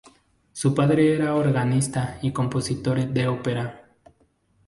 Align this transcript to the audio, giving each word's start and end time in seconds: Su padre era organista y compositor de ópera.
Su 0.51 0.73
padre 0.73 1.13
era 1.13 1.35
organista 1.35 2.17
y 2.23 2.31
compositor 2.31 3.05
de 3.07 3.27
ópera. 3.27 3.87